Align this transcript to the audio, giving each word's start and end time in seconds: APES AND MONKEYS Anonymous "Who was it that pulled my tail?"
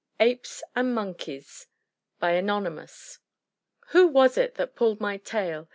APES 0.19 0.63
AND 0.75 0.95
MONKEYS 0.95 1.67
Anonymous 2.23 3.19
"Who 3.89 4.07
was 4.07 4.35
it 4.35 4.55
that 4.55 4.75
pulled 4.75 4.99
my 4.99 5.17
tail?" 5.17 5.69